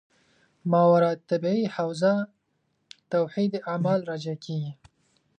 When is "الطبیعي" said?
1.17-1.65